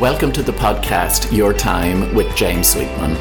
[0.00, 3.14] Welcome to the podcast Your Time with James Sweetman.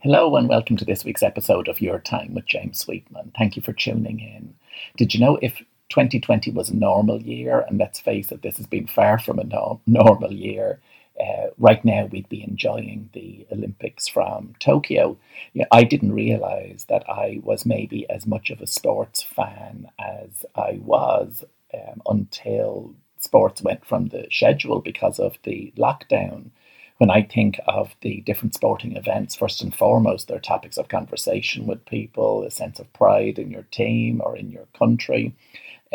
[0.00, 3.30] Hello, and welcome to this week's episode of Your Time with James Sweetman.
[3.38, 4.52] Thank you for tuning in.
[4.96, 5.58] Did you know if
[5.90, 9.44] 2020 was a normal year, and let's face it, this has been far from a
[9.44, 10.80] no- normal year,
[11.20, 15.16] uh, right now we'd be enjoying the Olympics from Tokyo.
[15.52, 20.44] Yeah, I didn't realize that I was maybe as much of a sports fan as
[20.54, 26.50] I was um, until sports went from the schedule because of the lockdown.
[26.98, 31.66] When I think of the different sporting events, first and foremost, they're topics of conversation
[31.66, 35.34] with people, a sense of pride in your team or in your country.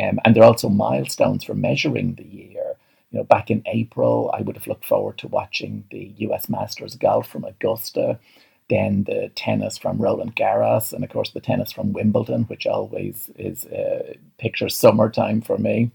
[0.01, 2.72] Um, and they're also milestones for measuring the year
[3.13, 6.95] you know, back in April, I would have looked forward to watching the US Masters
[6.95, 8.19] golf from Augusta,
[8.69, 13.29] then the tennis from Roland Garros, and of course the tennis from Wimbledon, which always
[13.37, 15.91] is uh, pictures summertime for me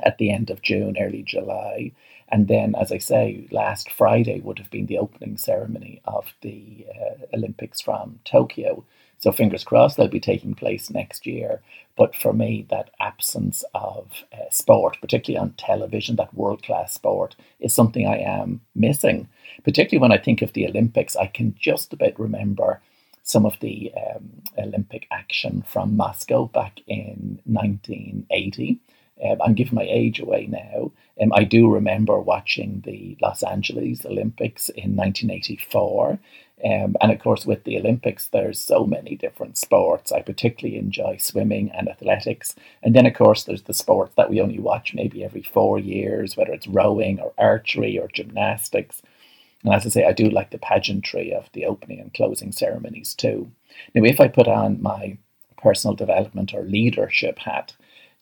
[0.00, 1.92] at the end of June, early July.
[2.28, 6.86] And then, as I say, last Friday would have been the opening ceremony of the
[6.90, 8.84] uh, Olympics from Tokyo.
[9.18, 11.62] So fingers crossed they'll be taking place next year.
[11.96, 17.36] But for me, that absence of uh, sport, particularly on television, that world class sport,
[17.58, 19.28] is something I am missing.
[19.64, 22.82] Particularly when I think of the Olympics, I can just about remember
[23.22, 28.78] some of the um, Olympic action from Moscow back in 1980.
[29.24, 30.92] Um, I'm giving my age away now.
[31.20, 36.18] Um, I do remember watching the Los Angeles Olympics in 1984.
[36.64, 40.12] Um, and of course, with the Olympics, there's so many different sports.
[40.12, 42.54] I particularly enjoy swimming and athletics.
[42.82, 46.36] And then, of course, there's the sports that we only watch maybe every four years,
[46.36, 49.02] whether it's rowing or archery or gymnastics.
[49.64, 53.14] And as I say, I do like the pageantry of the opening and closing ceremonies
[53.14, 53.50] too.
[53.94, 55.18] Now, if I put on my
[55.58, 57.74] personal development or leadership hat,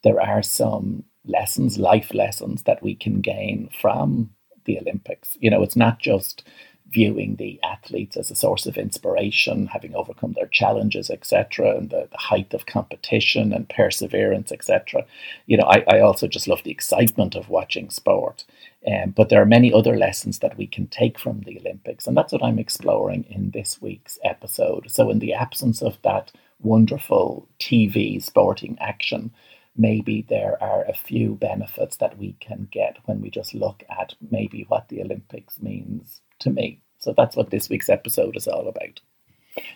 [0.05, 4.30] there are some lessons, life lessons that we can gain from
[4.67, 5.36] the Olympics.
[5.40, 6.45] You know, it's not just
[6.90, 12.06] viewing the athletes as a source of inspiration, having overcome their challenges, etc., and the,
[12.11, 15.05] the height of competition and perseverance, etc.
[15.46, 18.45] You know, I, I also just love the excitement of watching sport.
[18.86, 22.17] Um, but there are many other lessons that we can take from the Olympics, and
[22.17, 24.90] that's what I'm exploring in this week's episode.
[24.90, 29.33] So, in the absence of that wonderful TV sporting action,
[29.77, 34.14] maybe there are a few benefits that we can get when we just look at
[34.30, 36.80] maybe what the Olympics means to me.
[36.98, 39.01] So that's what this week's episode is all about.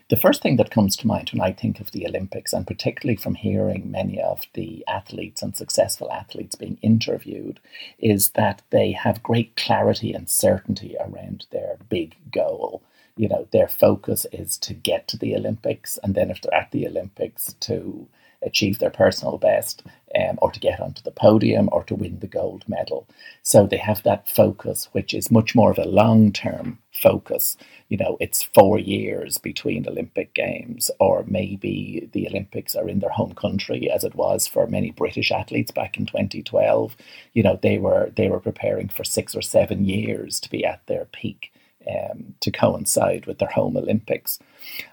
[0.09, 3.17] The first thing that comes to mind when I think of the Olympics, and particularly
[3.17, 7.61] from hearing many of the athletes and successful athletes being interviewed,
[7.99, 12.83] is that they have great clarity and certainty around their big goal.
[13.17, 16.73] You know, their focus is to get to the Olympics, and then if they're at
[16.73, 18.09] the Olympics, to
[18.43, 19.83] achieve their personal best
[20.19, 23.07] um, or to get onto the podium or to win the gold medal.
[23.43, 27.57] So they have that focus, which is much more of a long term focus.
[27.89, 33.11] You know, it's four years between Olympic Games, or maybe the Olympics are in their
[33.11, 36.97] home country, as it was for many British athletes back in 2012.
[37.35, 40.87] You know, they were they were preparing for six or seven years to be at
[40.87, 41.53] their peak
[41.89, 44.39] um, to coincide with their home Olympics.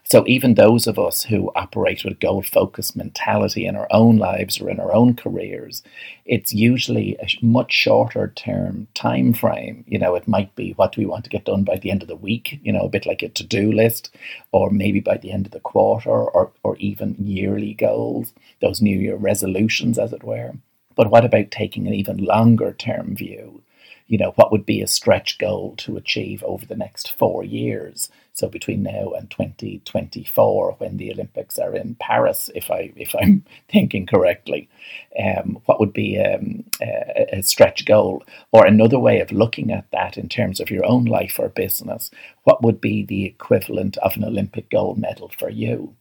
[0.04, 4.62] So, even those of us who operate with goal focused mentality in our own lives
[4.62, 5.84] or in our own careers,
[6.26, 9.84] it's usually a much shorter term time frame.
[9.88, 12.02] You know, it might be what do we want to get done by the end
[12.02, 14.16] of the week, you know, a bit like a to do list,
[14.52, 18.98] or maybe by the end of the quarter, or, or even yearly goals, those New
[18.98, 20.54] Year resolutions, as it were.
[20.96, 23.62] But what about taking an even longer term view?
[24.08, 28.10] You know, what would be a stretch goal to achieve over the next four years?
[28.34, 33.46] So between now and 2024, when the Olympics are in Paris, if I if I'm
[33.70, 34.70] thinking correctly,
[35.18, 38.24] um, what would be um, a, a stretch goal?
[38.52, 42.12] Or another way of looking at that in terms of your own life or business,
[42.44, 45.96] what would be the equivalent of an Olympic gold medal for you?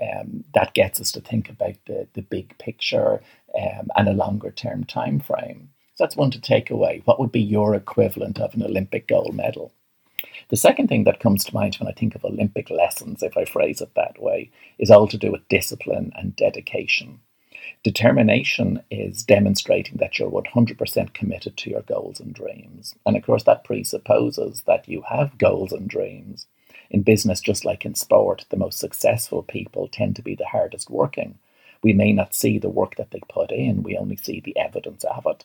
[0.00, 3.20] Um, that gets us to think about the, the big picture
[3.58, 5.70] um, and a longer term time frame.
[5.98, 7.02] So that's one to take away.
[7.06, 9.72] What would be your equivalent of an Olympic gold medal?
[10.48, 13.44] The second thing that comes to mind when I think of Olympic lessons, if I
[13.44, 17.18] phrase it that way, is all to do with discipline and dedication.
[17.82, 22.94] Determination is demonstrating that you're 100% committed to your goals and dreams.
[23.04, 26.46] And of course, that presupposes that you have goals and dreams.
[26.90, 30.90] In business, just like in sport, the most successful people tend to be the hardest
[30.90, 31.40] working.
[31.82, 35.02] We may not see the work that they put in, we only see the evidence
[35.02, 35.44] of it.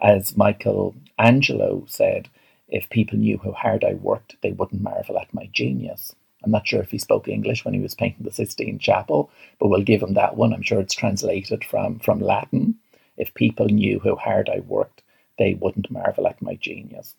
[0.00, 2.28] As Michelangelo said,
[2.68, 6.14] if people knew how hard I worked, they wouldn't marvel at my genius.
[6.44, 9.68] I'm not sure if he spoke English when he was painting the Sistine Chapel, but
[9.68, 10.52] we'll give him that one.
[10.52, 12.76] I'm sure it's translated from, from Latin.
[13.16, 15.02] If people knew how hard I worked,
[15.38, 17.16] they wouldn't marvel at my genius.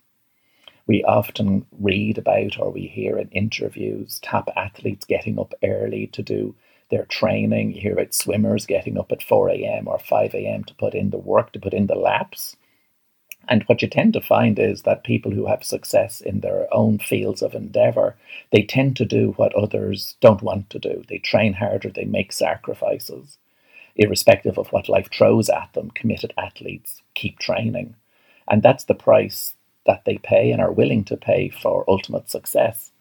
[0.85, 6.21] We often read about or we hear in interviews top athletes getting up early to
[6.21, 6.55] do
[6.89, 7.73] their training.
[7.73, 9.87] You hear about swimmers getting up at 4 a.m.
[9.87, 10.63] or 5 a.m.
[10.65, 12.55] to put in the work, to put in the laps.
[13.49, 16.99] And what you tend to find is that people who have success in their own
[16.99, 18.15] fields of endeavor,
[18.51, 21.03] they tend to do what others don't want to do.
[21.07, 23.37] They train harder, they make sacrifices.
[23.95, 27.95] Irrespective of what life throws at them, committed athletes keep training.
[28.49, 29.55] And that's the price
[29.85, 32.91] that they pay and are willing to pay for ultimate success.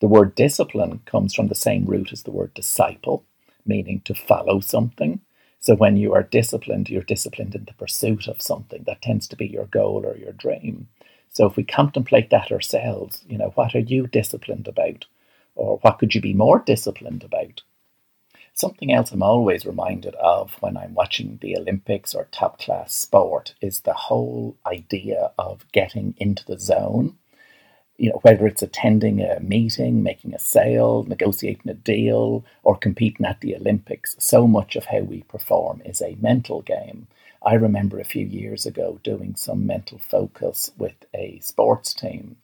[0.00, 3.24] The word discipline comes from the same root as the word disciple,
[3.66, 5.20] meaning to follow something.
[5.62, 9.36] So when you are disciplined, you're disciplined in the pursuit of something that tends to
[9.36, 10.88] be your goal or your dream.
[11.28, 15.06] So if we contemplate that ourselves, you know, what are you disciplined about?
[15.54, 17.62] Or what could you be more disciplined about?
[18.54, 23.54] Something else I'm always reminded of when I'm watching the Olympics or top class sport
[23.60, 27.16] is the whole idea of getting into the zone.
[27.98, 33.26] You know, whether it's attending a meeting, making a sale, negotiating a deal, or competing
[33.26, 37.06] at the Olympics, so much of how we perform is a mental game.
[37.44, 42.36] I remember a few years ago doing some mental focus with a sports team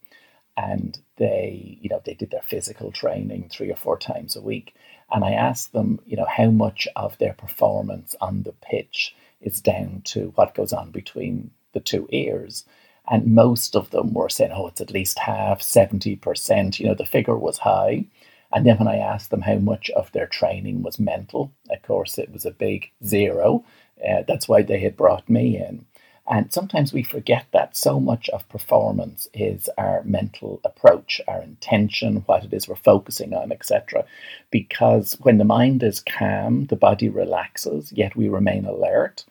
[0.58, 4.74] and they, you know, they did their physical training three or four times a week.
[5.10, 9.60] And I asked them, you know, how much of their performance on the pitch is
[9.60, 12.64] down to what goes on between the two ears.
[13.10, 16.78] And most of them were saying, oh, it's at least half, 70%.
[16.78, 18.04] You know, the figure was high.
[18.52, 22.18] And then when I asked them how much of their training was mental, of course,
[22.18, 23.64] it was a big zero.
[24.06, 25.84] Uh, that's why they had brought me in.
[26.30, 32.16] And sometimes we forget that so much of performance is our mental approach, our intention,
[32.26, 34.04] what it is we're focusing on, etc.
[34.50, 39.24] Because when the mind is calm, the body relaxes, yet we remain alert.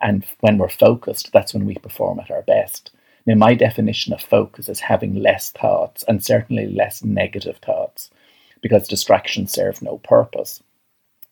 [0.00, 2.90] And when we're focused, that's when we perform at our best.
[3.26, 8.10] Now, my definition of focus is having less thoughts and certainly less negative thoughts
[8.60, 10.62] because distractions serve no purpose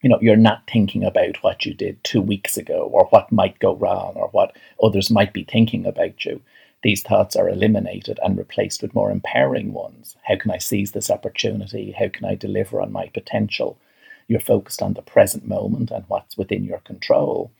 [0.02, 3.58] you know, you're not thinking about what you did two weeks ago or what might
[3.60, 6.42] go wrong or what others might be thinking about you.
[6.82, 10.16] These thoughts are eliminated and replaced with more empowering ones.
[10.24, 11.92] How can I seize this opportunity?
[11.92, 13.78] How can I deliver on my potential?
[14.26, 17.52] You're focused on the present moment and what's within your control.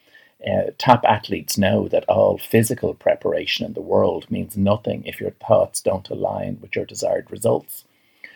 [0.46, 5.30] Uh, top athletes know that all physical preparation in the world means nothing if your
[5.30, 7.84] thoughts don't align with your desired results.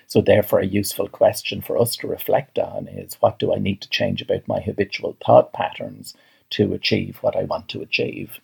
[0.07, 3.81] So, therefore, a useful question for us to reflect on is what do I need
[3.81, 6.15] to change about my habitual thought patterns
[6.51, 8.39] to achieve what I want to achieve?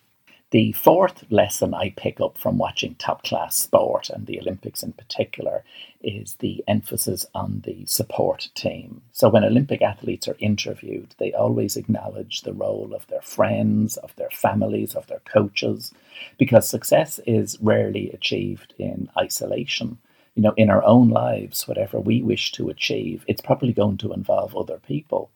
[0.53, 4.93] The fourth lesson I pick up from watching top class sport and the Olympics in
[4.93, 5.63] particular
[6.03, 9.01] is the emphasis on the support team.
[9.13, 14.15] So, when Olympic athletes are interviewed, they always acknowledge the role of their friends, of
[14.15, 15.91] their families, of their coaches,
[16.37, 19.97] because success is rarely achieved in isolation
[20.35, 24.13] you know, in our own lives, whatever we wish to achieve, it's probably going to
[24.13, 25.29] involve other people.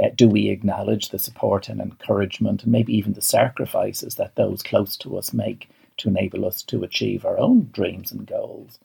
[0.00, 4.62] Uh, do we acknowledge the support and encouragement, and maybe even the sacrifices that those
[4.62, 5.68] close to us make
[5.98, 8.78] to enable us to achieve our own dreams and goals?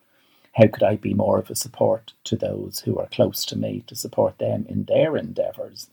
[0.54, 3.84] How could I be more of a support to those who are close to me
[3.88, 5.90] to support them in their endeavors?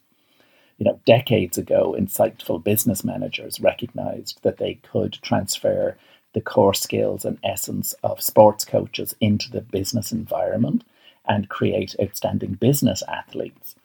[0.79, 5.97] You know, decades ago, insightful business managers recognized that they could transfer
[6.33, 10.83] the core skills and essence of sports coaches into the business environment
[11.27, 13.77] and create outstanding business athletes.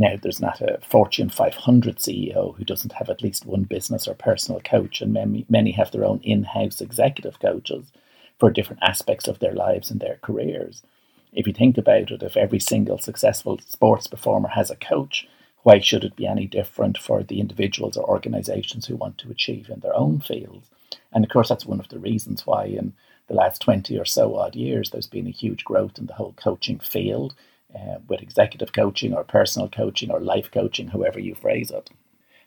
[0.00, 4.14] Now, there's not a Fortune 500 CEO who doesn't have at least one business or
[4.14, 7.90] personal coach, and many, many have their own in house executive coaches
[8.38, 10.84] for different aspects of their lives and their careers.
[11.32, 15.26] If you think about it, if every single successful sports performer has a coach,
[15.64, 19.68] why should it be any different for the individuals or organizations who want to achieve
[19.68, 20.70] in their own fields?
[21.12, 22.92] And of course, that's one of the reasons why in
[23.26, 26.34] the last 20 or so odd years, there's been a huge growth in the whole
[26.36, 27.34] coaching field
[27.74, 31.90] uh, with executive coaching or personal coaching or life coaching, however you phrase it.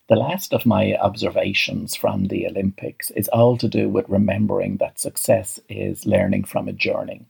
[0.07, 4.99] The last of my observations from the Olympics is all to do with remembering that
[4.99, 7.25] success is learning from a journey.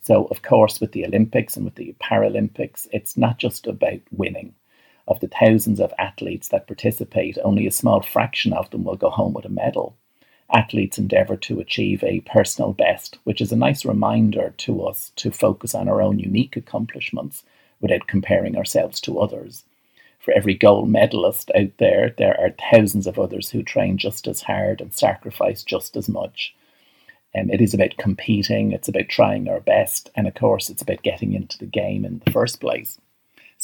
[0.00, 4.54] So, of course, with the Olympics and with the Paralympics, it's not just about winning.
[5.06, 9.10] Of the thousands of athletes that participate, only a small fraction of them will go
[9.10, 9.96] home with a medal
[10.52, 15.30] athletes endeavour to achieve a personal best, which is a nice reminder to us to
[15.30, 17.42] focus on our own unique accomplishments
[17.80, 19.64] without comparing ourselves to others.
[20.18, 24.42] For every gold medalist out there, there are thousands of others who train just as
[24.42, 26.54] hard and sacrifice just as much.
[27.34, 31.02] Um, it is about competing, it's about trying our best, and of course, it's about
[31.02, 33.00] getting into the game in the first place.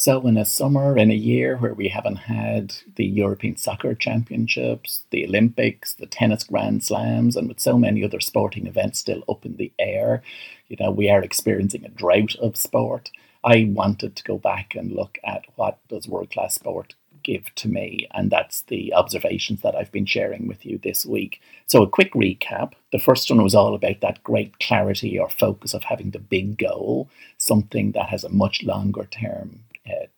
[0.01, 5.03] So, in a summer, in a year where we haven't had the European Soccer Championships,
[5.09, 9.45] the Olympics, the tennis Grand Slams, and with so many other sporting events still up
[9.45, 10.23] in the air,
[10.69, 13.11] you know, we are experiencing a drought of sport.
[13.43, 17.67] I wanted to go back and look at what does world class sport give to
[17.67, 21.41] me, and that's the observations that I've been sharing with you this week.
[21.67, 22.71] So, a quick recap.
[22.93, 26.57] The first one was all about that great clarity or focus of having the big
[26.57, 29.59] goal, something that has a much longer term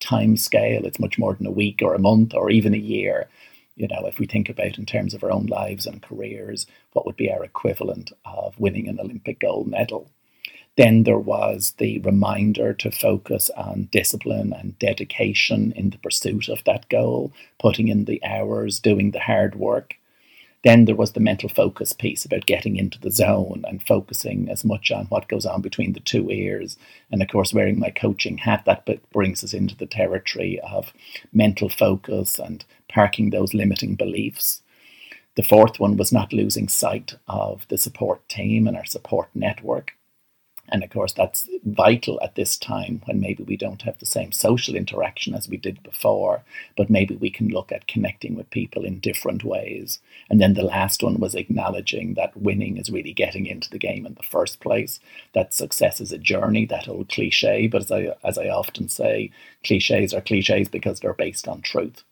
[0.00, 0.84] time scale.
[0.84, 3.28] It's much more than a week or a month or even a year.
[3.76, 7.06] You know, if we think about in terms of our own lives and careers, what
[7.06, 10.10] would be our equivalent of winning an Olympic gold medal?
[10.76, 16.64] Then there was the reminder to focus on discipline and dedication in the pursuit of
[16.64, 19.96] that goal, putting in the hours, doing the hard work.
[20.64, 24.64] Then there was the mental focus piece about getting into the zone and focusing as
[24.64, 26.76] much on what goes on between the two ears.
[27.10, 30.92] And of course, wearing my coaching hat, that brings us into the territory of
[31.32, 34.62] mental focus and parking those limiting beliefs.
[35.34, 39.92] The fourth one was not losing sight of the support team and our support network.
[40.72, 44.32] And of course, that's vital at this time when maybe we don't have the same
[44.32, 46.44] social interaction as we did before,
[46.78, 50.00] but maybe we can look at connecting with people in different ways.
[50.30, 54.06] And then the last one was acknowledging that winning is really getting into the game
[54.06, 54.98] in the first place,
[55.34, 57.66] that success is a journey, that old cliche.
[57.66, 59.30] But as I, as I often say,
[59.62, 62.02] cliches are cliches because they're based on truth.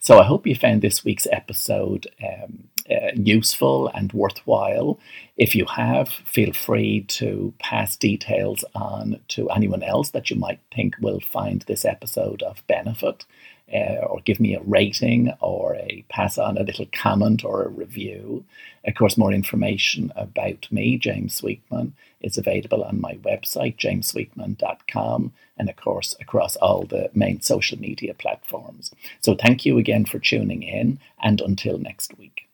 [0.00, 4.98] So I hope you found this week's episode um, uh, useful and worthwhile.
[5.36, 10.60] If you have, feel free to pass details on to anyone else that you might
[10.74, 13.24] think will find this episode of benefit.
[13.72, 17.68] Uh, or give me a rating or a pass on a little comment or a
[17.68, 18.42] review.
[18.86, 25.68] Of course, more information about me, James Sweetman, is available on my website, jamessweetman.com, and
[25.68, 28.90] of course, across all the main social media platforms.
[29.20, 32.47] So, thank you again for tuning in, and until next week.